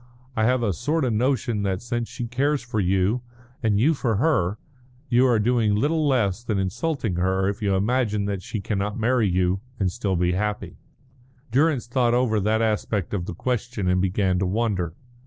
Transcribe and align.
I 0.35 0.45
have 0.45 0.63
a 0.63 0.73
sort 0.73 1.05
of 1.05 1.13
notion 1.13 1.61
that 1.61 1.79
since 1.79 2.09
she 2.09 2.25
cares 2.25 2.63
for 2.63 2.79
you 2.79 3.21
and 3.61 3.79
you 3.79 3.93
for 3.93 4.15
her, 4.15 4.57
you 5.09 5.27
are 5.27 5.37
doing 5.37 5.75
little 5.75 6.07
less 6.07 6.43
than 6.43 6.57
insulting 6.57 7.17
her 7.17 7.47
if 7.47 7.61
you 7.61 7.75
imagine 7.75 8.25
that 8.25 8.41
she 8.41 8.61
cannot 8.61 8.97
marry 8.99 9.29
you 9.29 9.61
and 9.79 9.91
still 9.91 10.15
be 10.15 10.31
happy." 10.31 10.79
Durrance 11.51 11.85
thought 11.85 12.15
over 12.15 12.39
that 12.39 12.63
aspect 12.63 13.13
of 13.13 13.27
the 13.27 13.35
question, 13.35 13.87
and 13.87 14.01
began 14.01 14.39
to 14.39 14.47
wonder. 14.47 14.95